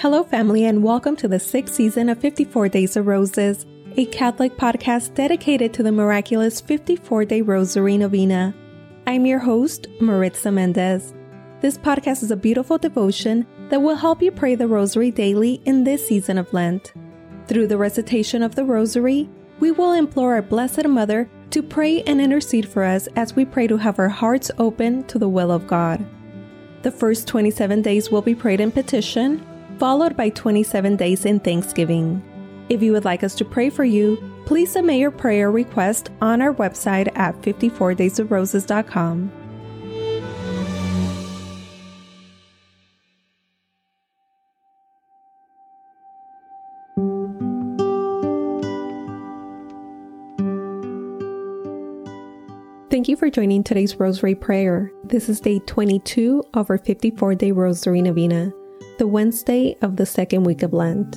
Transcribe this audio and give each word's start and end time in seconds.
Hello, 0.00 0.22
family, 0.22 0.64
and 0.64 0.82
welcome 0.82 1.14
to 1.16 1.28
the 1.28 1.38
sixth 1.38 1.74
season 1.74 2.08
of 2.08 2.18
54 2.18 2.70
Days 2.70 2.96
of 2.96 3.06
Roses, 3.06 3.66
a 3.98 4.06
Catholic 4.06 4.56
podcast 4.56 5.12
dedicated 5.12 5.74
to 5.74 5.82
the 5.82 5.92
miraculous 5.92 6.58
54 6.58 7.26
day 7.26 7.42
Rosary 7.42 7.98
Novena. 7.98 8.54
I'm 9.06 9.26
your 9.26 9.40
host, 9.40 9.88
Maritza 10.00 10.50
Mendez. 10.50 11.12
This 11.60 11.76
podcast 11.76 12.22
is 12.22 12.30
a 12.30 12.36
beautiful 12.36 12.78
devotion 12.78 13.46
that 13.68 13.82
will 13.82 13.94
help 13.94 14.22
you 14.22 14.32
pray 14.32 14.54
the 14.54 14.66
Rosary 14.66 15.10
daily 15.10 15.60
in 15.66 15.84
this 15.84 16.08
season 16.08 16.38
of 16.38 16.50
Lent. 16.54 16.94
Through 17.46 17.66
the 17.66 17.76
recitation 17.76 18.42
of 18.42 18.54
the 18.54 18.64
Rosary, 18.64 19.28
we 19.58 19.70
will 19.70 19.92
implore 19.92 20.32
our 20.32 20.40
Blessed 20.40 20.88
Mother 20.88 21.28
to 21.50 21.62
pray 21.62 22.00
and 22.04 22.22
intercede 22.22 22.66
for 22.66 22.84
us 22.84 23.06
as 23.16 23.36
we 23.36 23.44
pray 23.44 23.66
to 23.66 23.76
have 23.76 23.98
our 23.98 24.08
hearts 24.08 24.50
open 24.56 25.04
to 25.08 25.18
the 25.18 25.28
will 25.28 25.50
of 25.50 25.66
God. 25.66 26.02
The 26.80 26.90
first 26.90 27.28
27 27.28 27.82
days 27.82 28.10
will 28.10 28.22
be 28.22 28.34
prayed 28.34 28.62
in 28.62 28.72
petition, 28.72 29.44
followed 29.80 30.14
by 30.14 30.28
27 30.28 30.94
days 30.96 31.24
in 31.24 31.40
thanksgiving. 31.40 32.22
If 32.68 32.82
you 32.82 32.92
would 32.92 33.06
like 33.06 33.24
us 33.24 33.34
to 33.36 33.46
pray 33.46 33.70
for 33.70 33.82
you, 33.82 34.22
please 34.44 34.70
submit 34.70 35.00
your 35.00 35.10
prayer 35.10 35.50
request 35.50 36.10
on 36.20 36.42
our 36.42 36.54
website 36.54 37.10
at 37.16 37.34
54daysofroses.com. 37.40 39.32
Thank 52.90 53.08
you 53.08 53.16
for 53.16 53.30
joining 53.30 53.64
today's 53.64 53.98
Rosary 53.98 54.34
Prayer. 54.34 54.92
This 55.04 55.30
is 55.30 55.40
day 55.40 55.60
22 55.60 56.44
of 56.52 56.68
our 56.68 56.76
54 56.76 57.34
day 57.36 57.52
Rosary 57.52 58.02
Novena 58.02 58.52
the 59.00 59.06
Wednesday 59.06 59.74
of 59.80 59.96
the 59.96 60.04
second 60.04 60.44
week 60.44 60.62
of 60.62 60.74
Lent. 60.74 61.16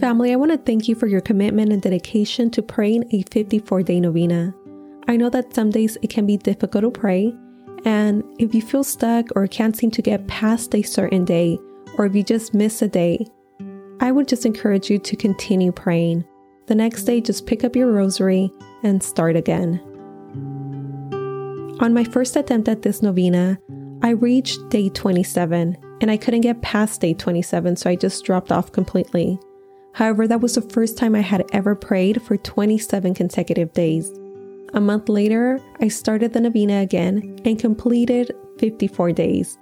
Family, 0.00 0.32
I 0.32 0.36
want 0.36 0.50
to 0.50 0.58
thank 0.58 0.88
you 0.88 0.96
for 0.96 1.06
your 1.06 1.20
commitment 1.20 1.72
and 1.72 1.80
dedication 1.80 2.50
to 2.50 2.62
praying 2.62 3.04
a 3.12 3.22
54 3.30 3.84
day 3.84 4.00
novena. 4.00 4.52
I 5.06 5.16
know 5.16 5.30
that 5.30 5.54
some 5.54 5.70
days 5.70 5.96
it 6.02 6.10
can 6.10 6.26
be 6.26 6.36
difficult 6.36 6.82
to 6.82 6.90
pray, 6.90 7.32
and 7.84 8.24
if 8.40 8.56
you 8.56 8.60
feel 8.60 8.82
stuck 8.82 9.26
or 9.36 9.46
can't 9.46 9.76
seem 9.76 9.92
to 9.92 10.02
get 10.02 10.26
past 10.26 10.74
a 10.74 10.82
certain 10.82 11.24
day, 11.24 11.60
or 11.96 12.06
if 12.06 12.14
you 12.16 12.24
just 12.24 12.54
miss 12.54 12.82
a 12.82 12.88
day, 12.88 13.24
I 14.00 14.10
would 14.10 14.26
just 14.26 14.44
encourage 14.44 14.90
you 14.90 14.98
to 14.98 15.14
continue 15.14 15.70
praying. 15.70 16.24
The 16.66 16.74
next 16.74 17.04
day, 17.04 17.20
just 17.20 17.46
pick 17.46 17.62
up 17.62 17.76
your 17.76 17.92
rosary 17.92 18.50
and 18.82 19.00
start 19.00 19.36
again. 19.36 19.87
On 21.80 21.94
my 21.94 22.02
first 22.02 22.34
attempt 22.34 22.68
at 22.68 22.82
this 22.82 23.02
novena, 23.02 23.56
I 24.02 24.10
reached 24.10 24.68
day 24.68 24.88
27 24.88 25.76
and 26.00 26.10
I 26.10 26.16
couldn't 26.16 26.40
get 26.40 26.60
past 26.60 27.00
day 27.00 27.14
27, 27.14 27.76
so 27.76 27.88
I 27.88 27.94
just 27.94 28.24
dropped 28.24 28.50
off 28.50 28.72
completely. 28.72 29.38
However, 29.94 30.26
that 30.26 30.40
was 30.40 30.56
the 30.56 30.62
first 30.62 30.98
time 30.98 31.14
I 31.14 31.20
had 31.20 31.44
ever 31.52 31.76
prayed 31.76 32.20
for 32.22 32.36
27 32.36 33.14
consecutive 33.14 33.72
days. 33.72 34.10
A 34.74 34.80
month 34.80 35.08
later, 35.08 35.60
I 35.80 35.86
started 35.86 36.32
the 36.32 36.40
novena 36.40 36.80
again 36.80 37.38
and 37.44 37.58
completed 37.58 38.32
54 38.58 39.12
days. 39.12 39.56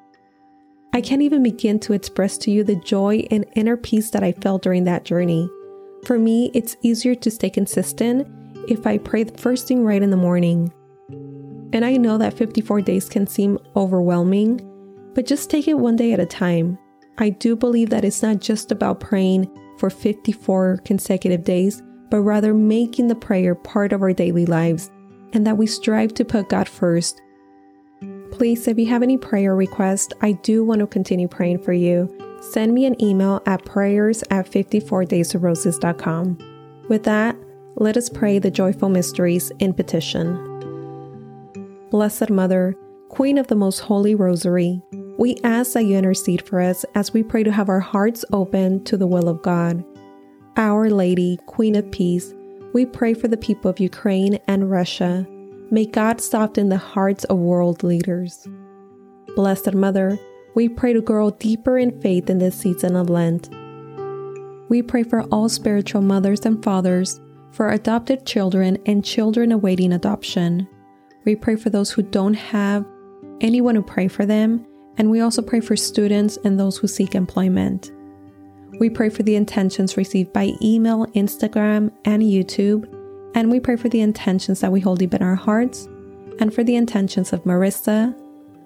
I 0.94 1.02
can't 1.02 1.22
even 1.22 1.42
begin 1.42 1.78
to 1.80 1.92
express 1.92 2.38
to 2.38 2.50
you 2.50 2.64
the 2.64 2.76
joy 2.76 3.26
and 3.30 3.44
inner 3.54 3.76
peace 3.76 4.10
that 4.10 4.24
I 4.24 4.32
felt 4.32 4.62
during 4.62 4.84
that 4.84 5.04
journey. 5.04 5.50
For 6.04 6.18
me, 6.18 6.50
it's 6.54 6.78
easier 6.80 7.14
to 7.14 7.30
stay 7.30 7.50
consistent 7.50 8.26
if 8.68 8.86
I 8.86 8.96
pray 8.96 9.22
the 9.24 9.36
first 9.36 9.68
thing 9.68 9.84
right 9.84 10.02
in 10.02 10.10
the 10.10 10.16
morning. 10.16 10.72
And 11.76 11.84
I 11.84 11.98
know 11.98 12.16
that 12.16 12.32
54 12.32 12.80
days 12.80 13.06
can 13.06 13.26
seem 13.26 13.58
overwhelming, 13.76 14.62
but 15.14 15.26
just 15.26 15.50
take 15.50 15.68
it 15.68 15.74
one 15.74 15.94
day 15.94 16.14
at 16.14 16.20
a 16.20 16.24
time. 16.24 16.78
I 17.18 17.28
do 17.28 17.54
believe 17.54 17.90
that 17.90 18.02
it's 18.02 18.22
not 18.22 18.40
just 18.40 18.72
about 18.72 18.98
praying 18.98 19.50
for 19.76 19.90
54 19.90 20.78
consecutive 20.86 21.44
days, 21.44 21.82
but 22.08 22.22
rather 22.22 22.54
making 22.54 23.08
the 23.08 23.14
prayer 23.14 23.54
part 23.54 23.92
of 23.92 24.00
our 24.00 24.14
daily 24.14 24.46
lives 24.46 24.90
and 25.34 25.46
that 25.46 25.58
we 25.58 25.66
strive 25.66 26.14
to 26.14 26.24
put 26.24 26.48
God 26.48 26.66
first. 26.66 27.20
Please, 28.30 28.66
if 28.66 28.78
you 28.78 28.86
have 28.86 29.02
any 29.02 29.18
prayer 29.18 29.54
requests, 29.54 30.14
I 30.22 30.32
do 30.32 30.64
want 30.64 30.80
to 30.80 30.86
continue 30.86 31.28
praying 31.28 31.62
for 31.62 31.74
you. 31.74 32.08
Send 32.52 32.72
me 32.72 32.86
an 32.86 32.98
email 33.04 33.42
at 33.44 33.66
prayers 33.66 34.24
at 34.30 34.50
54daysofroses.com. 34.50 36.86
With 36.88 37.02
that, 37.02 37.36
let 37.74 37.98
us 37.98 38.08
pray 38.08 38.38
the 38.38 38.50
joyful 38.50 38.88
mysteries 38.88 39.52
in 39.58 39.74
petition. 39.74 40.45
Blessed 41.96 42.28
Mother, 42.28 42.76
Queen 43.08 43.38
of 43.38 43.46
the 43.46 43.54
Most 43.54 43.78
Holy 43.78 44.14
Rosary, 44.14 44.82
we 45.16 45.38
ask 45.44 45.72
that 45.72 45.84
you 45.84 45.96
intercede 45.96 46.46
for 46.46 46.60
us 46.60 46.84
as 46.94 47.14
we 47.14 47.22
pray 47.22 47.42
to 47.42 47.50
have 47.50 47.70
our 47.70 47.80
hearts 47.80 48.22
open 48.34 48.84
to 48.84 48.98
the 48.98 49.06
will 49.06 49.30
of 49.30 49.40
God. 49.40 49.82
Our 50.58 50.90
Lady, 50.90 51.38
Queen 51.46 51.74
of 51.74 51.90
Peace, 51.90 52.34
we 52.74 52.84
pray 52.84 53.14
for 53.14 53.28
the 53.28 53.38
people 53.38 53.70
of 53.70 53.80
Ukraine 53.80 54.38
and 54.46 54.70
Russia. 54.70 55.26
May 55.70 55.86
God 55.86 56.20
soften 56.20 56.68
the 56.68 56.76
hearts 56.76 57.24
of 57.24 57.38
world 57.38 57.82
leaders. 57.82 58.46
Blessed 59.34 59.72
Mother, 59.72 60.18
we 60.54 60.68
pray 60.68 60.92
to 60.92 61.00
grow 61.00 61.30
deeper 61.30 61.78
in 61.78 61.98
faith 62.02 62.28
in 62.28 62.36
this 62.36 62.56
season 62.56 62.94
of 62.94 63.08
Lent. 63.08 63.48
We 64.68 64.82
pray 64.82 65.02
for 65.02 65.22
all 65.32 65.48
spiritual 65.48 66.02
mothers 66.02 66.44
and 66.44 66.62
fathers, 66.62 67.22
for 67.52 67.70
adopted 67.70 68.26
children 68.26 68.76
and 68.84 69.02
children 69.02 69.50
awaiting 69.50 69.94
adoption 69.94 70.68
we 71.26 71.36
pray 71.36 71.56
for 71.56 71.68
those 71.68 71.90
who 71.90 72.02
don't 72.02 72.34
have 72.34 72.86
anyone 73.40 73.74
to 73.74 73.82
pray 73.82 74.08
for 74.08 74.24
them, 74.24 74.64
and 74.96 75.10
we 75.10 75.20
also 75.20 75.42
pray 75.42 75.60
for 75.60 75.76
students 75.76 76.38
and 76.44 76.58
those 76.58 76.78
who 76.78 76.86
seek 76.86 77.14
employment. 77.14 77.90
We 78.78 78.88
pray 78.88 79.10
for 79.10 79.24
the 79.24 79.34
intentions 79.34 79.96
received 79.96 80.32
by 80.32 80.52
email, 80.62 81.04
Instagram, 81.08 81.90
and 82.04 82.22
YouTube, 82.22 82.88
and 83.34 83.50
we 83.50 83.60
pray 83.60 83.76
for 83.76 83.88
the 83.88 84.00
intentions 84.00 84.60
that 84.60 84.72
we 84.72 84.80
hold 84.80 85.00
deep 85.00 85.12
in 85.12 85.22
our 85.22 85.34
hearts, 85.34 85.86
and 86.38 86.54
for 86.54 86.62
the 86.62 86.76
intentions 86.76 87.32
of 87.32 87.44
Marissa, 87.44 88.14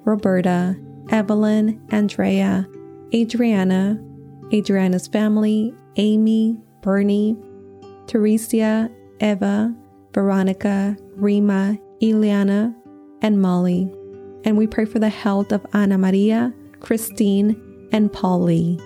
Roberta, 0.05 0.77
Evelyn, 1.11 1.81
Andrea, 1.91 2.69
Adriana, 3.15 3.99
Adriana's 4.53 5.09
family, 5.09 5.75
Amy, 5.97 6.59
Bernie, 6.83 7.37
Teresia, 8.07 8.91
Eva, 9.21 9.75
Veronica, 10.13 10.97
Rima, 11.17 11.79
Ileana, 12.03 12.75
and 13.23 13.41
Molly. 13.41 13.93
And 14.45 14.57
we 14.57 14.67
pray 14.67 14.85
for 14.87 14.99
the 14.99 15.09
health 15.09 15.53
of 15.53 15.65
Anna 15.73 15.99
Maria, 15.99 16.55
Christine, 16.81 17.89
and 17.93 18.13
Polly. 18.13 18.79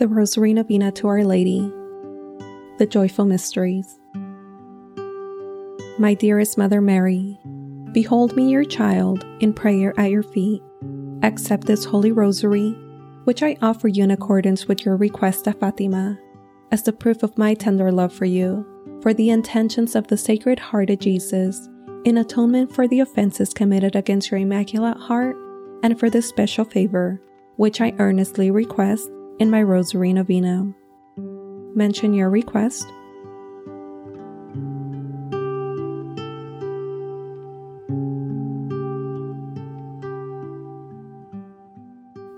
The 0.00 0.08
Rosary 0.08 0.54
Novena 0.54 0.90
to 0.92 1.08
Our 1.08 1.24
Lady, 1.24 1.70
the 2.78 2.86
Joyful 2.88 3.26
Mysteries. 3.26 4.00
My 5.98 6.14
dearest 6.14 6.56
Mother 6.56 6.80
Mary, 6.80 7.38
behold 7.92 8.34
me, 8.34 8.48
your 8.48 8.64
child, 8.64 9.26
in 9.40 9.52
prayer 9.52 9.92
at 10.00 10.10
your 10.10 10.22
feet. 10.22 10.62
Accept 11.22 11.66
this 11.66 11.84
Holy 11.84 12.12
Rosary, 12.12 12.70
which 13.24 13.42
I 13.42 13.58
offer 13.60 13.88
you 13.88 14.02
in 14.02 14.10
accordance 14.10 14.64
with 14.64 14.86
your 14.86 14.96
request 14.96 15.46
at 15.46 15.60
Fatima, 15.60 16.18
as 16.72 16.82
the 16.82 16.94
proof 16.94 17.22
of 17.22 17.36
my 17.36 17.52
tender 17.52 17.92
love 17.92 18.14
for 18.14 18.24
you, 18.24 18.64
for 19.02 19.12
the 19.12 19.28
intentions 19.28 19.94
of 19.94 20.06
the 20.06 20.16
Sacred 20.16 20.58
Heart 20.58 20.88
of 20.88 21.00
Jesus, 21.00 21.68
in 22.06 22.16
atonement 22.16 22.74
for 22.74 22.88
the 22.88 23.00
offenses 23.00 23.52
committed 23.52 23.94
against 23.94 24.30
your 24.30 24.40
Immaculate 24.40 24.96
Heart, 24.96 25.36
and 25.82 26.00
for 26.00 26.08
this 26.08 26.26
special 26.26 26.64
favor, 26.64 27.20
which 27.56 27.82
I 27.82 27.92
earnestly 27.98 28.50
request 28.50 29.10
in 29.40 29.50
my 29.50 29.62
Rosary 29.62 30.12
Novena. 30.12 30.70
Mention 31.74 32.12
your 32.12 32.28
request. 32.28 32.86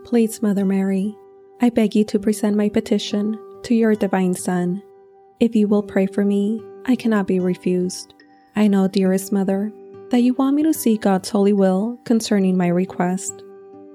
Please, 0.04 0.40
Mother 0.42 0.64
Mary, 0.64 1.16
I 1.60 1.70
beg 1.70 1.96
you 1.96 2.04
to 2.04 2.18
present 2.20 2.56
my 2.56 2.68
petition 2.68 3.36
to 3.64 3.74
your 3.74 3.94
Divine 3.96 4.34
Son. 4.34 4.80
If 5.40 5.56
you 5.56 5.66
will 5.66 5.82
pray 5.82 6.06
for 6.06 6.24
me, 6.24 6.62
I 6.86 6.94
cannot 6.94 7.26
be 7.26 7.40
refused. 7.40 8.14
I 8.54 8.68
know, 8.68 8.86
dearest 8.86 9.32
Mother, 9.32 9.72
that 10.10 10.20
you 10.20 10.34
want 10.34 10.54
me 10.54 10.62
to 10.62 10.74
seek 10.74 11.00
God's 11.00 11.30
holy 11.30 11.52
will 11.52 11.98
concerning 12.04 12.56
my 12.56 12.68
request 12.68 13.42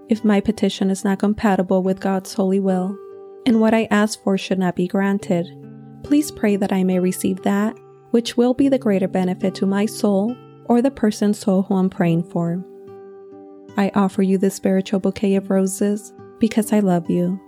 if 0.09 0.23
my 0.23 0.39
petition 0.39 0.89
is 0.89 1.03
not 1.03 1.19
compatible 1.19 1.83
with 1.83 1.99
God's 1.99 2.33
holy 2.33 2.59
will, 2.59 2.97
and 3.45 3.59
what 3.59 3.73
I 3.73 3.87
ask 3.91 4.21
for 4.23 4.37
should 4.37 4.59
not 4.59 4.75
be 4.75 4.87
granted, 4.87 5.47
please 6.03 6.31
pray 6.31 6.55
that 6.55 6.71
I 6.71 6.83
may 6.83 6.99
receive 6.99 7.41
that 7.43 7.77
which 8.11 8.37
will 8.37 8.53
be 8.53 8.69
the 8.69 8.79
greater 8.79 9.07
benefit 9.07 9.53
to 9.55 9.65
my 9.65 9.85
soul 9.85 10.35
or 10.65 10.81
the 10.81 10.91
person's 10.91 11.39
soul 11.39 11.63
who 11.63 11.75
I'm 11.75 11.89
praying 11.89 12.23
for. 12.23 12.63
I 13.77 13.91
offer 13.93 14.21
you 14.21 14.37
this 14.37 14.55
spiritual 14.55 14.99
bouquet 14.99 15.35
of 15.35 15.49
roses 15.49 16.13
because 16.39 16.73
I 16.73 16.79
love 16.79 17.09
you. 17.09 17.39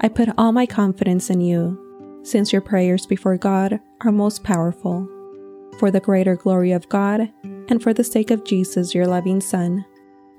I 0.00 0.08
put 0.08 0.30
all 0.38 0.52
my 0.52 0.66
confidence 0.66 1.30
in 1.30 1.40
you, 1.40 2.20
since 2.22 2.52
your 2.52 2.62
prayers 2.62 3.06
before 3.06 3.36
God 3.36 3.80
are 4.00 4.12
most 4.12 4.42
powerful. 4.42 5.08
For 5.78 5.90
the 5.90 6.00
greater 6.00 6.36
glory 6.36 6.72
of 6.72 6.88
God, 6.88 7.30
and 7.44 7.82
for 7.82 7.94
the 7.94 8.04
sake 8.04 8.30
of 8.30 8.44
Jesus, 8.44 8.94
your 8.94 9.06
loving 9.06 9.40
Son, 9.40 9.84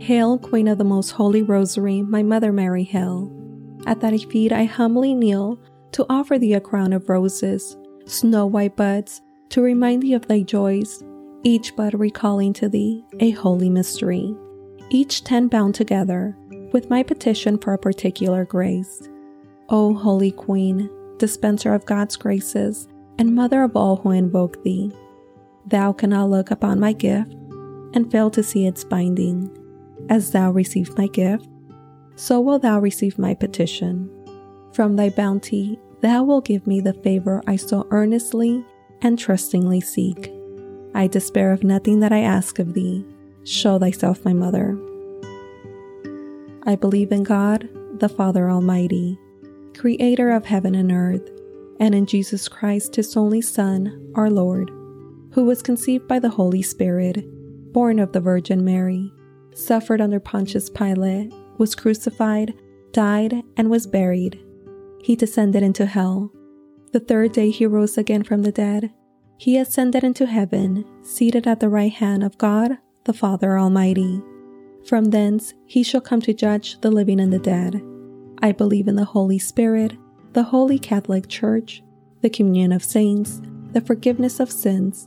Hail, 0.00 0.38
Queen 0.38 0.68
of 0.68 0.78
the 0.78 0.84
Most 0.84 1.10
Holy 1.10 1.42
Rosary, 1.42 2.02
my 2.02 2.22
Mother 2.22 2.52
Mary, 2.52 2.84
hail. 2.84 3.32
At 3.86 4.00
thy 4.00 4.16
feet 4.18 4.52
I 4.52 4.64
humbly 4.64 5.14
kneel 5.14 5.58
to 5.92 6.06
offer 6.10 6.38
thee 6.38 6.54
a 6.54 6.60
crown 6.60 6.92
of 6.92 7.08
roses, 7.08 7.76
snow 8.04 8.46
white 8.46 8.76
buds, 8.76 9.22
to 9.50 9.62
remind 9.62 10.02
thee 10.02 10.14
of 10.14 10.26
thy 10.26 10.42
joys, 10.42 11.02
each 11.42 11.74
bud 11.76 11.94
recalling 11.94 12.52
to 12.54 12.68
thee 12.68 13.04
a 13.20 13.30
holy 13.30 13.70
mystery, 13.70 14.34
each 14.90 15.24
ten 15.24 15.48
bound 15.48 15.74
together 15.74 16.36
with 16.72 16.90
my 16.90 17.02
petition 17.02 17.56
for 17.56 17.72
a 17.72 17.78
particular 17.78 18.44
grace. 18.44 19.08
O 19.68 19.94
Holy 19.94 20.32
Queen, 20.32 20.90
dispenser 21.18 21.72
of 21.72 21.86
God's 21.86 22.16
graces, 22.16 22.88
and 23.18 23.34
mother 23.34 23.62
of 23.62 23.74
all 23.76 23.96
who 23.96 24.10
invoke 24.10 24.62
thee, 24.62 24.92
thou 25.66 25.92
cannot 25.92 26.28
look 26.28 26.50
upon 26.50 26.78
my 26.78 26.92
gift 26.92 27.34
and 27.96 28.12
fail 28.12 28.30
to 28.30 28.42
see 28.42 28.66
its 28.66 28.84
binding. 28.84 29.50
As 30.10 30.30
thou 30.30 30.52
receive 30.52 30.96
my 30.98 31.06
gift, 31.08 31.48
so 32.14 32.40
will 32.40 32.58
thou 32.58 32.78
receive 32.78 33.18
my 33.18 33.34
petition. 33.34 34.10
From 34.72 34.94
thy 34.94 35.08
bounty 35.08 35.80
thou 36.02 36.22
wilt 36.22 36.44
give 36.44 36.66
me 36.66 36.80
the 36.80 36.92
favor 36.92 37.42
I 37.46 37.56
so 37.56 37.88
earnestly 37.90 38.62
and 39.00 39.18
trustingly 39.18 39.80
seek. 39.80 40.30
I 40.94 41.06
despair 41.06 41.52
of 41.52 41.64
nothing 41.64 42.00
that 42.00 42.12
I 42.12 42.20
ask 42.20 42.58
of 42.58 42.74
thee. 42.74 43.04
Show 43.44 43.78
thyself 43.78 44.24
my 44.24 44.34
mother. 44.34 44.78
I 46.64 46.76
believe 46.76 47.12
in 47.12 47.22
God, 47.22 47.68
the 47.98 48.08
Father 48.08 48.50
Almighty, 48.50 49.18
creator 49.76 50.30
of 50.32 50.44
heaven 50.44 50.74
and 50.74 50.92
earth, 50.92 51.30
and 51.80 51.94
in 51.94 52.04
Jesus 52.04 52.46
Christ, 52.48 52.96
his 52.96 53.16
only 53.16 53.40
Son, 53.40 54.12
our 54.14 54.30
Lord, 54.30 54.70
who 55.32 55.44
was 55.44 55.62
conceived 55.62 56.06
by 56.08 56.18
the 56.18 56.30
Holy 56.30 56.62
Spirit, 56.62 57.24
born 57.76 57.98
of 57.98 58.12
the 58.12 58.20
Virgin 58.20 58.64
Mary, 58.64 59.12
suffered 59.54 60.00
under 60.00 60.18
Pontius 60.18 60.70
Pilate, 60.70 61.30
was 61.58 61.74
crucified, 61.74 62.54
died, 62.92 63.42
and 63.58 63.68
was 63.68 63.86
buried 63.86 64.40
he 65.06 65.14
descended 65.14 65.62
into 65.62 65.86
hell. 65.86 66.32
The 66.92 66.98
third 66.98 67.30
day 67.30 67.50
he 67.50 67.64
rose 67.64 67.96
again 67.96 68.24
from 68.24 68.42
the 68.42 68.50
dead. 68.50 68.92
He 69.38 69.56
ascended 69.56 70.02
into 70.02 70.26
heaven, 70.26 70.84
seated 71.02 71.46
at 71.46 71.60
the 71.60 71.68
right 71.68 71.92
hand 71.92 72.24
of 72.24 72.36
God, 72.38 72.78
the 73.04 73.12
Father 73.12 73.56
Almighty. 73.56 74.20
From 74.84 75.04
thence 75.04 75.54
he 75.64 75.84
shall 75.84 76.00
come 76.00 76.20
to 76.22 76.34
judge 76.34 76.80
the 76.80 76.90
living 76.90 77.20
and 77.20 77.32
the 77.32 77.38
dead. 77.38 77.80
I 78.42 78.50
believe 78.50 78.88
in 78.88 78.96
the 78.96 79.04
Holy 79.04 79.38
Spirit, 79.38 79.92
the 80.32 80.42
Holy 80.42 80.80
Catholic 80.80 81.28
Church, 81.28 81.84
the 82.20 82.30
communion 82.30 82.72
of 82.72 82.82
saints, 82.82 83.40
the 83.70 83.80
forgiveness 83.80 84.40
of 84.40 84.50
sins, 84.50 85.06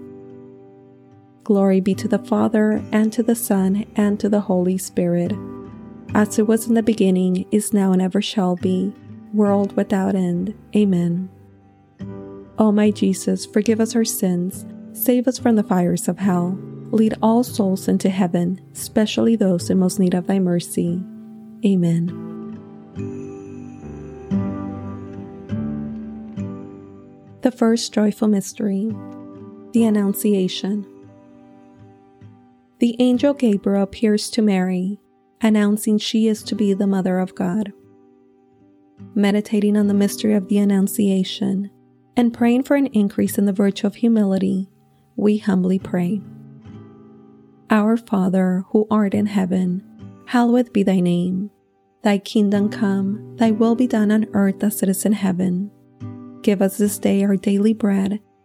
Glory 1.43 1.79
be 1.79 1.95
to 1.95 2.07
the 2.07 2.19
Father, 2.19 2.83
and 2.91 3.11
to 3.13 3.23
the 3.23 3.35
Son, 3.35 3.85
and 3.95 4.19
to 4.19 4.29
the 4.29 4.41
Holy 4.41 4.77
Spirit 4.77 5.33
as 6.13 6.37
it 6.37 6.47
was 6.47 6.67
in 6.67 6.73
the 6.73 6.83
beginning, 6.83 7.45
is 7.51 7.73
now, 7.73 7.93
and 7.93 8.01
ever 8.01 8.21
shall 8.21 8.55
be, 8.55 8.93
world 9.33 9.75
without 9.77 10.15
end. 10.15 10.53
Amen. 10.75 11.29
O 12.57 12.71
my 12.71 12.91
Jesus, 12.91 13.45
forgive 13.45 13.79
us 13.79 13.95
our 13.95 14.03
sins, 14.03 14.65
save 14.93 15.27
us 15.27 15.39
from 15.39 15.55
the 15.55 15.63
fires 15.63 16.07
of 16.07 16.19
hell, 16.19 16.57
lead 16.91 17.13
all 17.21 17.43
souls 17.43 17.87
into 17.87 18.09
heaven, 18.09 18.59
especially 18.73 19.35
those 19.35 19.69
in 19.69 19.79
most 19.79 19.99
need 19.99 20.13
of 20.13 20.27
thy 20.27 20.39
mercy. 20.39 21.01
Amen. 21.65 22.27
The 27.41 27.51
first 27.51 27.93
joyful 27.93 28.27
mystery, 28.27 28.93
the 29.71 29.85
Annunciation. 29.85 30.90
The 32.81 32.95
angel 32.97 33.35
Gabriel 33.35 33.83
appears 33.83 34.31
to 34.31 34.41
Mary 34.41 34.99
announcing 35.39 35.99
she 35.99 36.27
is 36.27 36.41
to 36.41 36.55
be 36.55 36.73
the 36.73 36.87
Mother 36.87 37.19
of 37.19 37.35
God. 37.35 37.71
Meditating 39.13 39.77
on 39.77 39.85
the 39.85 39.93
mystery 39.93 40.33
of 40.33 40.47
the 40.47 40.57
Annunciation 40.57 41.69
and 42.17 42.33
praying 42.33 42.63
for 42.63 42.75
an 42.75 42.87
increase 42.87 43.37
in 43.37 43.45
the 43.45 43.53
virtue 43.53 43.85
of 43.85 43.93
humility, 43.93 44.67
we 45.15 45.37
humbly 45.37 45.77
pray. 45.77 46.23
Our 47.69 47.97
Father, 47.97 48.63
who 48.69 48.87
art 48.89 49.13
in 49.13 49.27
heaven, 49.27 49.83
hallowed 50.25 50.73
be 50.73 50.81
thy 50.81 51.01
name. 51.01 51.51
Thy 52.01 52.17
kingdom 52.17 52.67
come, 52.67 53.35
thy 53.37 53.51
will 53.51 53.75
be 53.75 53.85
done 53.85 54.11
on 54.11 54.25
earth 54.33 54.63
as 54.63 54.81
it 54.81 54.89
is 54.89 55.05
in 55.05 55.13
heaven. 55.13 55.69
Give 56.41 56.63
us 56.63 56.79
this 56.79 56.97
day 56.97 57.23
our 57.23 57.35
daily 57.35 57.75
bread, 57.75 58.21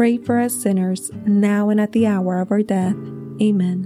pray 0.00 0.16
for 0.16 0.40
us 0.40 0.54
sinners, 0.54 1.10
now 1.26 1.68
and 1.68 1.78
at 1.78 1.92
the 1.92 2.06
hour 2.06 2.40
of 2.40 2.50
our 2.50 2.62
death. 2.62 2.96
Amen. 3.42 3.84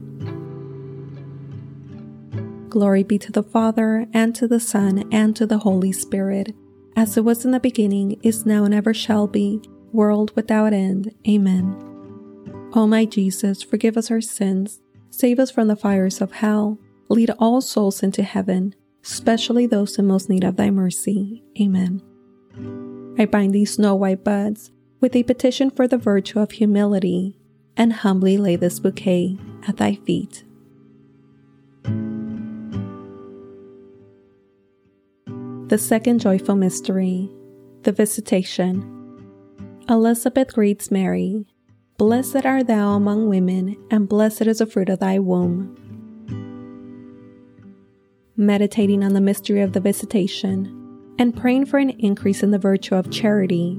Glory 2.68 3.02
be 3.02 3.18
to 3.18 3.33
the 3.33 3.42
Father, 3.42 4.06
and 4.14 4.33
to 4.37 4.47
the 4.47 4.61
Son, 4.61 5.09
and 5.11 5.35
to 5.35 5.44
the 5.44 5.59
Holy 5.59 5.90
Spirit, 5.90 6.54
as 6.94 7.16
it 7.16 7.25
was 7.25 7.44
in 7.44 7.50
the 7.50 7.59
beginning, 7.59 8.21
is 8.23 8.47
now, 8.47 8.62
and 8.62 8.73
ever 8.73 8.94
shall 8.94 9.26
be, 9.26 9.61
world 9.92 10.30
without 10.37 10.73
end. 10.73 11.12
Amen. 11.26 11.75
O 12.75 12.87
my 12.87 13.06
Jesus, 13.06 13.64
forgive 13.64 13.97
us 13.97 14.09
our 14.09 14.21
sins, 14.21 14.80
save 15.11 15.40
us 15.40 15.50
from 15.50 15.66
the 15.66 15.75
fires 15.75 16.21
of 16.21 16.30
hell, 16.30 16.78
lead 17.09 17.30
all 17.40 17.61
souls 17.61 18.04
into 18.04 18.23
heaven, 18.23 18.73
especially 19.02 19.66
those 19.66 19.99
in 19.99 20.06
most 20.06 20.30
need 20.30 20.44
of 20.44 20.54
thy 20.54 20.71
mercy. 20.71 21.42
Amen. 21.61 22.00
I 23.18 23.25
bind 23.25 23.52
these 23.52 23.73
snow 23.73 23.97
white 23.97 24.23
buds 24.23 24.71
with 25.04 25.14
a 25.14 25.23
petition 25.23 25.68
for 25.68 25.87
the 25.87 25.99
virtue 25.99 26.40
of 26.40 26.52
humility, 26.52 27.37
and 27.76 27.92
humbly 27.92 28.38
lay 28.38 28.56
this 28.56 28.80
bouquet 28.80 29.37
at 29.68 29.76
thy 29.76 29.96
feet. 29.96 30.44
The 35.68 35.76
second 35.76 36.20
joyful 36.20 36.56
mystery, 36.56 37.28
the 37.82 37.92
Visitation. 37.92 38.80
Elizabeth 39.90 40.54
greets 40.54 40.90
Mary, 40.90 41.44
Blessed 41.99 42.46
art 42.46 42.66
thou 42.66 42.94
among 42.94 43.28
women, 43.28 43.76
and 43.90 44.08
blessed 44.08 44.46
is 44.46 44.61
the 44.61 44.66
fruit 44.66 44.88
of 44.88 45.00
thy 45.00 45.18
womb. 45.18 45.76
Meditating 48.38 49.04
on 49.04 49.12
the 49.12 49.20
mystery 49.20 49.61
of 49.61 49.75
the 49.75 49.80
Visitation 49.80 50.80
and 51.18 51.37
praying 51.37 51.66
for 51.66 51.76
an 51.76 51.90
increase 51.90 52.42
in 52.42 52.52
the 52.52 52.58
virtue 52.58 52.94
of 52.94 53.11
charity, 53.11 53.78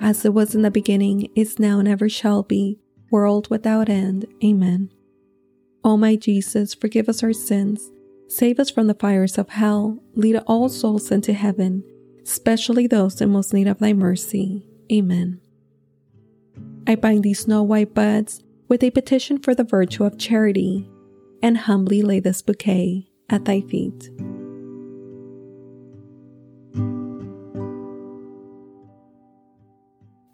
as 0.00 0.24
it 0.24 0.34
was 0.34 0.54
in 0.54 0.62
the 0.62 0.70
beginning, 0.70 1.30
is 1.34 1.58
now, 1.58 1.78
and 1.78 1.88
ever 1.88 2.08
shall 2.08 2.42
be, 2.42 2.78
world 3.10 3.48
without 3.50 3.88
end. 3.88 4.26
Amen. 4.44 4.90
O 5.84 5.96
my 5.96 6.16
Jesus, 6.16 6.74
forgive 6.74 7.08
us 7.08 7.22
our 7.22 7.32
sins, 7.32 7.90
save 8.28 8.60
us 8.60 8.70
from 8.70 8.86
the 8.86 8.94
fires 8.94 9.38
of 9.38 9.48
hell, 9.48 10.02
lead 10.14 10.36
all 10.46 10.68
souls 10.68 11.10
into 11.10 11.32
heaven, 11.32 11.82
especially 12.22 12.86
those 12.86 13.20
in 13.20 13.30
most 13.30 13.54
need 13.54 13.66
of 13.66 13.78
thy 13.78 13.92
mercy. 13.92 14.66
Amen. 14.92 15.40
I 16.86 16.94
bind 16.94 17.22
these 17.22 17.40
snow 17.40 17.62
white 17.62 17.94
buds 17.94 18.42
with 18.68 18.82
a 18.82 18.90
petition 18.90 19.38
for 19.38 19.54
the 19.54 19.64
virtue 19.64 20.04
of 20.04 20.18
charity, 20.18 20.88
and 21.42 21.56
humbly 21.56 22.02
lay 22.02 22.20
this 22.20 22.42
bouquet 22.42 23.08
at 23.30 23.44
thy 23.44 23.60
feet. 23.62 24.10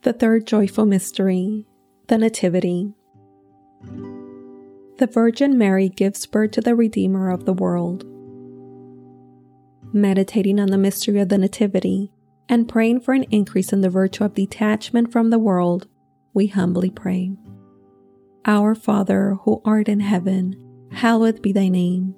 The 0.05 0.13
third 0.13 0.47
joyful 0.47 0.85
mystery, 0.85 1.67
the 2.09 2.19
Nativity. 2.19 2.93
The 4.99 5.09
Virgin 5.11 5.57
Mary 5.57 5.89
gives 5.89 6.27
birth 6.27 6.51
to 6.53 6.61
the 6.61 6.75
Redeemer 6.75 7.31
of 7.31 7.47
the 7.47 7.55
world. 7.55 8.05
Meditating 9.95 10.61
on 10.61 10.69
the 10.69 10.77
mystery 10.77 11.21
of 11.21 11.31
the 11.31 11.39
Nativity 11.39 12.13
and 12.51 12.69
praying 12.69 13.01
for 13.01 13.15
an 13.15 13.25
increase 13.31 13.73
in 13.73 13.81
the 13.81 13.89
virtue 13.89 14.25
of 14.25 14.35
detachment 14.35 15.11
from 15.11 15.31
the 15.31 15.39
world, 15.39 15.89
we 16.35 16.49
humbly 16.49 16.91
pray. 16.91 17.33
Our 18.45 18.75
Father, 18.75 19.39
who 19.45 19.63
art 19.65 19.89
in 19.89 20.01
heaven, 20.01 20.55
hallowed 20.93 21.41
be 21.41 21.51
thy 21.51 21.69
name. 21.69 22.15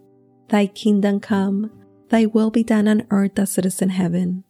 Thy 0.49 0.67
kingdom 0.67 1.21
come, 1.21 1.71
thy 2.09 2.27
will 2.27 2.51
be 2.51 2.65
done 2.65 2.89
on 2.89 3.07
earth 3.11 3.39
as 3.39 3.57
it 3.59 3.65
is 3.65 3.81
in 3.81 3.91
heaven. 3.91 4.43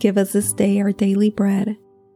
Give 0.00 0.18
us 0.18 0.32
this 0.32 0.52
day 0.52 0.80
our 0.80 0.90
daily 0.90 1.30
bread 1.30 1.76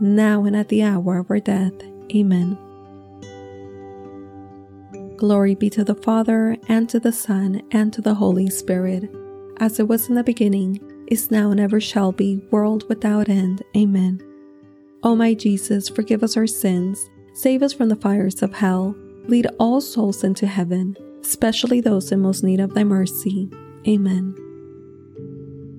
now 0.00 0.44
and 0.44 0.56
at 0.56 0.68
the 0.68 0.82
hour 0.82 1.18
of 1.18 1.30
our 1.30 1.40
death. 1.40 1.72
Amen. 2.14 2.56
Glory 5.16 5.54
be 5.54 5.68
to 5.70 5.82
the 5.82 5.96
Father, 5.96 6.56
and 6.68 6.88
to 6.88 7.00
the 7.00 7.12
Son, 7.12 7.62
and 7.72 7.92
to 7.92 8.00
the 8.00 8.14
Holy 8.14 8.48
Spirit, 8.48 9.10
as 9.58 9.80
it 9.80 9.88
was 9.88 10.08
in 10.08 10.14
the 10.14 10.22
beginning, 10.22 10.80
is 11.08 11.30
now, 11.30 11.50
and 11.50 11.58
ever 11.58 11.80
shall 11.80 12.12
be, 12.12 12.36
world 12.50 12.88
without 12.88 13.28
end. 13.28 13.62
Amen. 13.76 14.20
O 15.02 15.16
my 15.16 15.34
Jesus, 15.34 15.88
forgive 15.88 16.22
us 16.22 16.36
our 16.36 16.46
sins, 16.46 17.10
save 17.34 17.62
us 17.62 17.72
from 17.72 17.88
the 17.88 17.96
fires 17.96 18.42
of 18.42 18.54
hell, 18.54 18.94
lead 19.26 19.46
all 19.58 19.80
souls 19.80 20.22
into 20.22 20.46
heaven, 20.46 20.96
especially 21.20 21.80
those 21.80 22.12
in 22.12 22.20
most 22.20 22.44
need 22.44 22.60
of 22.60 22.74
thy 22.74 22.84
mercy. 22.84 23.50
Amen. 23.86 24.34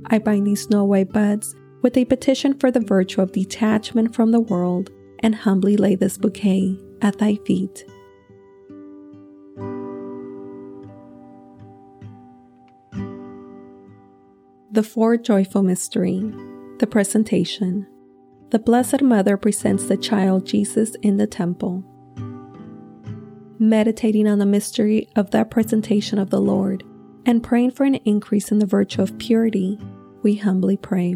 I 0.08 0.20
bind 0.20 0.48
these 0.48 0.64
snow 0.64 0.84
white 0.84 1.14
buds 1.14 1.56
with 1.82 1.98
a 1.98 2.06
petition 2.06 2.58
for 2.58 2.72
the 2.72 2.80
virtue 2.80 3.22
of 3.22 3.32
detachment 3.32 4.14
from 4.14 4.32
the 4.32 4.42
world 4.42 4.90
and 5.20 5.36
humbly 5.36 5.78
lay 5.78 5.96
this 5.96 6.18
bouquet 6.18 6.78
at 7.02 7.18
thy 7.18 7.36
feet. 7.46 7.86
The 14.72 14.84
fourth 14.84 15.24
joyful 15.24 15.64
mystery, 15.64 16.20
the 16.78 16.88
presentation. 16.88 17.88
The 18.52 18.60
Blessed 18.60 19.02
Mother 19.02 19.36
presents 19.36 19.86
the 19.86 19.98
child 19.98 20.46
Jesus 20.46 20.96
in 21.02 21.18
the 21.18 21.28
temple. 21.28 21.84
Meditating 23.60 24.28
on 24.28 24.40
the 24.40 24.46
mystery 24.46 25.10
of 25.16 25.32
that 25.32 25.52
presentation 25.52 26.18
of 26.18 26.30
the 26.30 26.40
Lord 26.40 26.84
and 27.26 27.44
praying 27.44 27.72
for 27.72 27.84
an 27.84 27.96
increase 27.96 28.52
in 28.52 28.60
the 28.60 28.66
virtue 28.66 29.02
of 29.02 29.18
purity, 29.18 29.78
we 30.24 30.36
humbly 30.36 30.78
pray. 30.78 31.16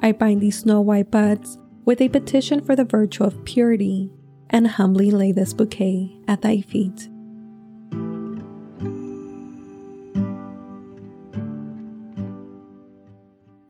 I 0.00 0.12
bind 0.12 0.40
these 0.40 0.58
snow 0.58 0.80
white 0.80 1.10
buds 1.10 1.58
with 1.84 2.00
a 2.00 2.08
petition 2.08 2.60
for 2.60 2.76
the 2.76 2.84
virtue 2.84 3.24
of 3.24 3.44
purity, 3.44 4.12
and 4.50 4.66
humbly 4.66 5.10
lay 5.10 5.32
this 5.32 5.54
bouquet 5.54 6.16
at 6.28 6.42
thy 6.42 6.60
feet. 6.60 7.08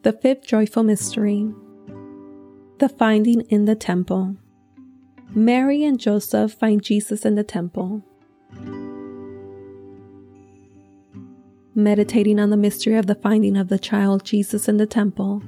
The 0.03 0.13
fifth 0.13 0.47
joyful 0.47 0.83
mystery 0.83 1.53
The 2.79 2.89
finding 2.89 3.43
in 3.43 3.65
the 3.65 3.75
temple. 3.75 4.37
Mary 5.35 5.85
and 5.85 5.99
Joseph 5.99 6.53
find 6.53 6.83
Jesus 6.83 7.25
in 7.25 7.35
the 7.35 7.45
temple. 7.45 8.03
Meditating 11.75 12.39
on 12.39 12.51
the 12.51 12.57
mystery 12.57 12.97
of 12.97 13.07
the 13.07 13.15
finding 13.15 13.57
of 13.57 13.69
the 13.69 13.79
child 13.79 14.25
Jesus 14.25 14.69
in 14.69 14.79
the 14.79 14.87
temple 14.87 15.43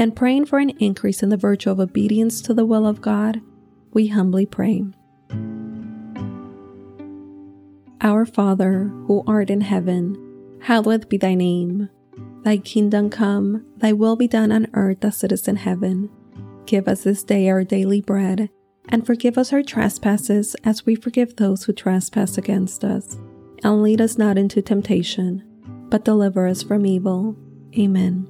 and 0.00 0.16
praying 0.16 0.46
for 0.46 0.58
an 0.58 0.70
increase 0.78 1.22
in 1.22 1.28
the 1.28 1.36
virtue 1.36 1.68
of 1.68 1.78
obedience 1.78 2.40
to 2.40 2.54
the 2.54 2.64
will 2.64 2.86
of 2.86 3.02
God, 3.02 3.42
we 3.92 4.08
humbly 4.08 4.46
pray. 4.46 4.82
Our 8.00 8.24
Father, 8.24 8.84
who 8.84 9.22
art 9.26 9.50
in 9.50 9.60
heaven, 9.60 10.56
hallowed 10.62 11.06
be 11.10 11.18
thy 11.18 11.34
name. 11.34 11.90
Thy 12.44 12.56
kingdom 12.56 13.10
come, 13.10 13.66
thy 13.76 13.92
will 13.92 14.16
be 14.16 14.26
done 14.26 14.50
on 14.50 14.68
earth 14.72 15.04
as 15.04 15.22
it 15.22 15.32
is 15.32 15.46
in 15.46 15.56
heaven. 15.56 16.08
Give 16.64 16.88
us 16.88 17.04
this 17.04 17.22
day 17.22 17.50
our 17.50 17.62
daily 17.62 18.00
bread, 18.00 18.48
and 18.88 19.04
forgive 19.04 19.36
us 19.36 19.52
our 19.52 19.62
trespasses 19.62 20.56
as 20.64 20.86
we 20.86 20.94
forgive 20.94 21.36
those 21.36 21.64
who 21.64 21.74
trespass 21.74 22.38
against 22.38 22.84
us. 22.84 23.18
And 23.62 23.82
lead 23.82 24.00
us 24.00 24.16
not 24.16 24.38
into 24.38 24.62
temptation, 24.62 25.44
but 25.90 26.06
deliver 26.06 26.46
us 26.46 26.62
from 26.62 26.86
evil. 26.86 27.36
Amen. 27.78 28.29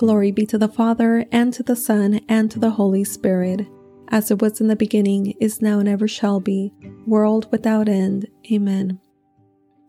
Glory 0.00 0.32
be 0.32 0.46
to 0.46 0.56
the 0.56 0.66
Father, 0.66 1.26
and 1.30 1.52
to 1.52 1.62
the 1.62 1.76
Son, 1.76 2.22
and 2.26 2.50
to 2.50 2.58
the 2.58 2.70
Holy 2.70 3.04
Spirit, 3.04 3.66
as 4.08 4.30
it 4.30 4.40
was 4.40 4.58
in 4.58 4.68
the 4.68 4.74
beginning, 4.74 5.34
is 5.40 5.60
now, 5.60 5.78
and 5.78 5.86
ever 5.86 6.08
shall 6.08 6.40
be, 6.40 6.72
world 7.06 7.46
without 7.52 7.86
end. 7.86 8.26
Amen. 8.50 8.98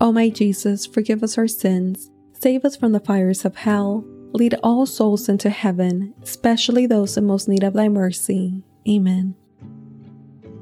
O 0.02 0.12
my 0.12 0.28
Jesus, 0.28 0.86
forgive 0.86 1.24
us 1.24 1.38
our 1.38 1.48
sins, 1.48 2.12
save 2.34 2.66
us 2.66 2.76
from 2.76 2.92
the 2.92 3.00
fires 3.00 3.46
of 3.46 3.56
hell 3.56 4.06
Lead 4.34 4.56
all 4.64 4.86
souls 4.86 5.28
into 5.28 5.50
heaven, 5.50 6.14
especially 6.24 6.86
those 6.86 7.18
in 7.18 7.26
most 7.26 7.48
need 7.48 7.64
of 7.64 7.74
thy 7.74 7.90
mercy. 7.90 8.64
Amen. 8.88 9.36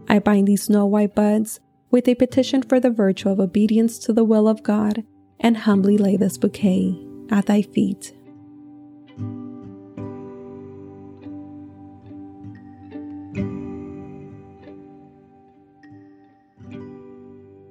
I 0.07 0.19
bind 0.19 0.47
these 0.47 0.63
snow 0.63 0.85
white 0.85 1.13
buds 1.13 1.59
with 1.91 2.07
a 2.07 2.15
petition 2.15 2.63
for 2.63 2.79
the 2.79 2.89
virtue 2.89 3.29
of 3.29 3.39
obedience 3.39 3.99
to 3.99 4.13
the 4.13 4.23
will 4.23 4.47
of 4.47 4.63
God 4.63 5.03
and 5.39 5.55
humbly 5.55 5.97
lay 5.97 6.17
this 6.17 6.37
bouquet 6.37 6.99
at 7.29 7.45
thy 7.45 7.61
feet. 7.61 8.13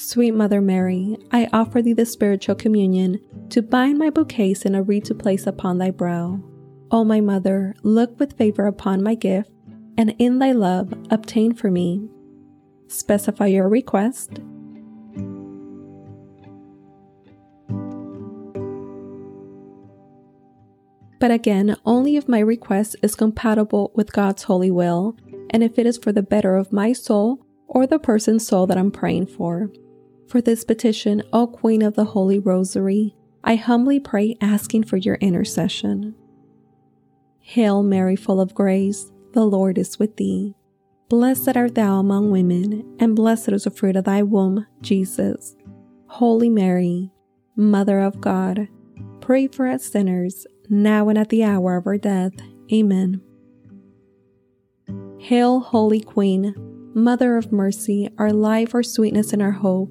Sweet 0.00 0.30
Mother 0.30 0.60
Mary, 0.60 1.16
I 1.32 1.48
offer 1.52 1.82
Thee 1.82 1.92
the 1.92 2.06
spiritual 2.06 2.54
communion 2.54 3.18
to 3.50 3.62
bind 3.62 3.98
my 3.98 4.10
bouquets 4.10 4.64
in 4.64 4.76
a 4.76 4.82
wreath 4.82 5.02
to 5.06 5.14
place 5.14 5.44
upon 5.44 5.78
Thy 5.78 5.90
brow. 5.90 6.38
O 6.92 7.02
my 7.02 7.20
Mother, 7.20 7.74
look 7.82 8.16
with 8.20 8.38
favor 8.38 8.66
upon 8.66 9.02
my 9.02 9.16
gift, 9.16 9.50
and 9.96 10.14
in 10.20 10.38
Thy 10.38 10.52
love 10.52 10.94
obtain 11.10 11.52
for 11.52 11.68
me. 11.68 12.08
Specify 12.86 13.46
your 13.46 13.68
request 13.68 14.38
but 21.18 21.32
again, 21.32 21.76
only 21.84 22.14
if 22.14 22.28
my 22.28 22.38
request 22.38 22.94
is 23.02 23.16
compatible 23.16 23.90
with 23.96 24.12
God's 24.12 24.44
holy 24.44 24.70
will 24.70 25.16
and 25.50 25.64
if 25.64 25.76
it 25.76 25.86
is 25.86 25.98
for 25.98 26.12
the 26.12 26.22
better 26.22 26.54
of 26.54 26.72
my 26.72 26.92
soul 26.92 27.44
or 27.66 27.84
the 27.84 27.98
person's 27.98 28.46
soul 28.46 28.68
that 28.68 28.78
I'm 28.78 28.92
praying 28.92 29.26
for. 29.26 29.72
For 30.28 30.42
this 30.42 30.62
petition, 30.62 31.22
O 31.32 31.46
Queen 31.46 31.80
of 31.80 31.94
the 31.94 32.04
Holy 32.04 32.38
Rosary, 32.38 33.16
I 33.42 33.54
humbly 33.56 33.98
pray 33.98 34.36
asking 34.42 34.84
for 34.84 34.98
your 34.98 35.14
intercession. 35.16 36.14
Hail 37.40 37.82
Mary, 37.82 38.14
full 38.14 38.38
of 38.38 38.54
grace, 38.54 39.10
the 39.32 39.46
Lord 39.46 39.78
is 39.78 39.98
with 39.98 40.16
thee. 40.16 40.54
Blessed 41.08 41.56
art 41.56 41.74
thou 41.74 41.98
among 41.98 42.30
women, 42.30 42.96
and 43.00 43.16
blessed 43.16 43.48
is 43.52 43.64
the 43.64 43.70
fruit 43.70 43.96
of 43.96 44.04
thy 44.04 44.22
womb, 44.22 44.66
Jesus. 44.82 45.56
Holy 46.08 46.50
Mary, 46.50 47.10
Mother 47.56 48.00
of 48.00 48.20
God, 48.20 48.68
pray 49.22 49.46
for 49.46 49.66
us 49.66 49.86
sinners 49.86 50.46
now 50.68 51.08
and 51.08 51.16
at 51.16 51.30
the 51.30 51.42
hour 51.42 51.76
of 51.76 51.86
our 51.86 51.96
death. 51.96 52.32
Amen. 52.70 53.22
Hail, 55.18 55.60
Holy 55.60 56.00
Queen, 56.00 56.54
Mother 56.94 57.38
of 57.38 57.50
mercy, 57.50 58.10
our 58.18 58.32
life, 58.32 58.74
our 58.74 58.82
sweetness, 58.82 59.32
and 59.32 59.40
our 59.40 59.52
hope. 59.52 59.90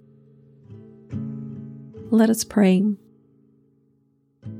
Let 2.13 2.29
us 2.29 2.43
pray. 2.43 2.83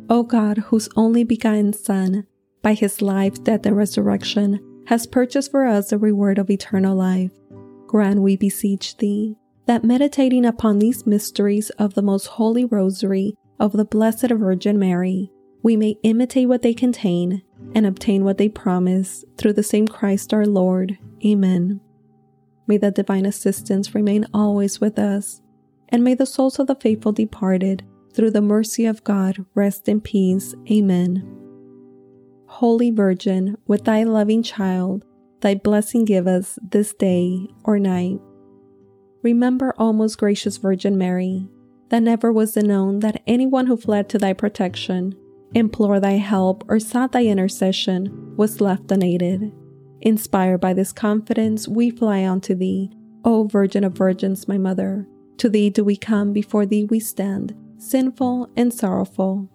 O 0.09 0.23
God, 0.23 0.57
whose 0.57 0.87
only 0.95 1.25
begotten 1.25 1.73
Son, 1.73 2.25
by 2.61 2.73
his 2.73 3.01
life, 3.01 3.43
death, 3.43 3.65
and 3.65 3.75
resurrection, 3.75 4.83
has 4.87 5.05
purchased 5.05 5.51
for 5.51 5.65
us 5.65 5.89
the 5.89 5.97
reward 5.97 6.37
of 6.37 6.49
eternal 6.49 6.95
life, 6.95 7.31
grant, 7.87 8.21
we 8.21 8.37
beseech 8.37 8.95
thee, 8.97 9.35
that 9.65 9.83
meditating 9.83 10.45
upon 10.45 10.79
these 10.79 11.05
mysteries 11.05 11.69
of 11.71 11.93
the 11.93 12.01
most 12.01 12.27
holy 12.27 12.63
rosary 12.63 13.35
of 13.59 13.73
the 13.73 13.85
Blessed 13.85 14.29
Virgin 14.29 14.79
Mary, 14.79 15.29
we 15.61 15.75
may 15.75 15.97
imitate 16.03 16.47
what 16.47 16.61
they 16.61 16.73
contain 16.73 17.43
and 17.75 17.85
obtain 17.85 18.23
what 18.23 18.37
they 18.37 18.47
promise 18.47 19.25
through 19.37 19.53
the 19.53 19.61
same 19.61 19.89
Christ 19.89 20.33
our 20.33 20.45
Lord. 20.45 20.97
Amen. 21.25 21.81
May 22.65 22.77
the 22.77 22.91
divine 22.91 23.25
assistance 23.25 23.93
remain 23.93 24.25
always 24.33 24.79
with 24.79 24.97
us, 24.97 25.41
and 25.91 26.03
may 26.03 26.13
the 26.13 26.25
souls 26.25 26.59
of 26.59 26.67
the 26.67 26.75
faithful 26.75 27.11
departed, 27.11 27.83
through 28.13 28.31
the 28.31 28.41
mercy 28.41 28.85
of 28.85 29.03
God, 29.03 29.45
rest 29.55 29.87
in 29.87 30.01
peace. 30.01 30.53
Amen. 30.69 31.27
Holy 32.45 32.91
Virgin, 32.91 33.57
with 33.67 33.85
thy 33.85 34.03
loving 34.03 34.43
child, 34.43 35.05
thy 35.39 35.55
blessing 35.55 36.05
give 36.05 36.27
us 36.27 36.59
this 36.61 36.93
day 36.93 37.47
or 37.63 37.79
night. 37.79 38.19
Remember, 39.23 39.73
O 39.77 39.93
most 39.93 40.17
gracious 40.17 40.57
Virgin 40.57 40.97
Mary, 40.97 41.47
that 41.89 42.03
never 42.03 42.31
was 42.31 42.55
it 42.57 42.65
known 42.65 42.99
that 42.99 43.21
anyone 43.27 43.67
who 43.67 43.77
fled 43.77 44.09
to 44.09 44.17
thy 44.17 44.33
protection 44.33 45.15
implore 45.53 45.99
thy 45.99 46.13
help, 46.13 46.63
or 46.69 46.79
sought 46.79 47.11
thy 47.11 47.25
intercession 47.25 48.35
was 48.37 48.61
left 48.61 48.91
unaided. 48.91 49.51
Inspired 50.01 50.59
by 50.59 50.73
this 50.73 50.91
confidence, 50.91 51.67
we 51.67 51.89
fly 51.89 52.25
unto 52.25 52.55
thee, 52.55 52.89
O 53.23 53.43
Virgin 53.43 53.83
of 53.83 53.93
Virgins, 53.93 54.47
my 54.47 54.57
Mother. 54.57 55.07
To 55.37 55.49
thee 55.49 55.69
do 55.69 55.83
we 55.83 55.95
come, 55.95 56.33
before 56.33 56.65
thee 56.65 56.85
we 56.85 56.99
stand, 56.99 57.55
sinful 57.77 58.49
and 58.55 58.73
sorrowful. 58.73 59.49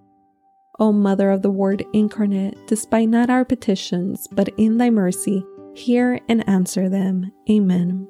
O 0.79 0.93
Mother 0.93 1.31
of 1.31 1.43
the 1.43 1.51
Word 1.51 1.85
incarnate, 1.93 2.67
despite 2.67 3.09
not 3.09 3.31
our 3.31 3.45
petitions, 3.45 4.27
but 4.33 4.49
in 4.59 4.77
thy 4.77 4.91
mercy, 4.91 5.45
hear 5.75 6.21
and 6.29 6.47
answer 6.49 6.89
them. 6.89 7.33
Amen. 7.51 8.07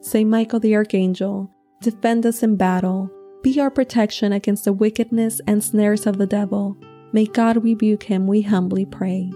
Saint 0.00 0.28
Michael 0.28 0.60
the 0.60 0.74
Archangel, 0.74 1.50
defend 1.80 2.26
us 2.26 2.42
in 2.42 2.56
battle 2.56 3.10
be 3.42 3.60
our 3.60 3.70
protection 3.70 4.32
against 4.32 4.64
the 4.64 4.72
wickedness 4.72 5.40
and 5.46 5.62
snares 5.62 6.06
of 6.06 6.18
the 6.18 6.26
devil. 6.26 6.76
May 7.12 7.26
God 7.26 7.62
rebuke 7.62 8.02
him, 8.02 8.26
we 8.26 8.42
humbly 8.42 8.84
pray. 8.84 9.30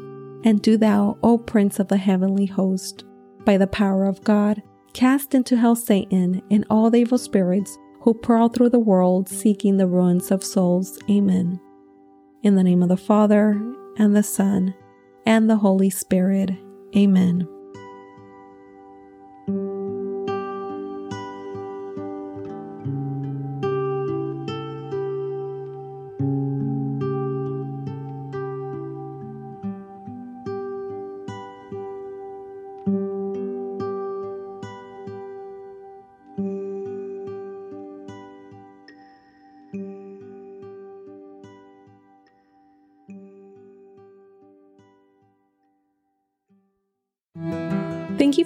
And 0.45 0.61
do 0.61 0.77
thou, 0.77 1.19
O 1.23 1.39
Prince 1.39 1.79
of 1.79 1.89
the 1.89 1.99
heavenly 1.99 2.47
host, 2.47 3.05
by 3.45 3.57
the 3.57 3.69
power 3.69 4.07
of 4.07 4.25
God, 4.25 4.63
cast 4.93 5.35
into 5.35 5.57
hell 5.57 5.77
Satan 5.77 6.43
and 6.51 6.65
all 6.71 6.91
the 6.91 7.01
evil 7.01 7.19
spirits 7.19 7.79
who 8.01 8.15
prowl 8.15 8.49
through 8.49 8.71
the 8.71 8.79
world 8.79 9.29
seeking 9.29 9.77
the 9.77 9.87
ruins 9.87 10.31
of 10.31 10.43
souls. 10.43 10.99
Amen. 11.11 11.61
In 12.43 12.57
the 12.57 12.65
name 12.65 12.83
of 12.83 12.89
the 12.89 12.97
Father, 12.97 13.51
and 13.99 14.17
the 14.17 14.23
Son, 14.23 14.75
and 15.27 15.49
the 15.49 15.57
Holy 15.57 15.91
Spirit. 15.91 16.51
Amen. 16.97 17.47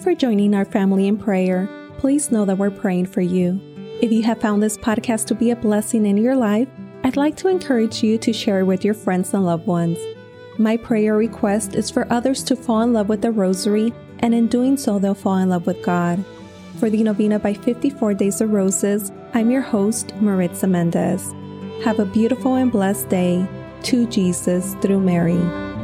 For 0.06 0.14
joining 0.14 0.54
our 0.54 0.64
family 0.64 1.08
in 1.08 1.18
prayer. 1.18 1.68
Please 1.98 2.30
know 2.30 2.44
that 2.44 2.56
we're 2.56 2.70
praying 2.70 3.06
for 3.06 3.22
you. 3.22 3.60
If 4.00 4.12
you 4.12 4.22
have 4.22 4.40
found 4.40 4.62
this 4.62 4.78
podcast 4.78 5.26
to 5.26 5.34
be 5.34 5.50
a 5.50 5.56
blessing 5.56 6.06
in 6.06 6.16
your 6.16 6.36
life, 6.36 6.68
I'd 7.02 7.16
like 7.16 7.36
to 7.38 7.48
encourage 7.48 8.04
you 8.04 8.16
to 8.18 8.32
share 8.32 8.60
it 8.60 8.66
with 8.66 8.84
your 8.84 8.94
friends 8.94 9.34
and 9.34 9.44
loved 9.44 9.66
ones. 9.66 9.98
My 10.58 10.76
prayer 10.76 11.16
request 11.16 11.74
is 11.74 11.90
for 11.90 12.06
others 12.08 12.44
to 12.44 12.54
fall 12.54 12.82
in 12.82 12.92
love 12.92 13.08
with 13.08 13.20
the 13.20 13.32
Rosary, 13.32 13.92
and 14.20 14.32
in 14.32 14.46
doing 14.46 14.76
so, 14.76 15.00
they'll 15.00 15.12
fall 15.12 15.38
in 15.38 15.48
love 15.48 15.66
with 15.66 15.82
God. 15.82 16.24
For 16.78 16.88
the 16.88 17.02
Novena 17.02 17.40
by 17.40 17.54
54 17.54 18.14
Days 18.14 18.40
of 18.40 18.52
Roses, 18.52 19.10
I'm 19.34 19.50
your 19.50 19.62
host, 19.62 20.14
Maritza 20.20 20.68
Mendez. 20.68 21.34
Have 21.82 21.98
a 21.98 22.07
beautiful 22.07 22.54
and 22.54 22.70
blessed 22.70 23.09
day. 23.09 23.44
To 23.82 24.07
Jesus 24.07 24.76
through 24.76 25.00
Mary. 25.00 25.76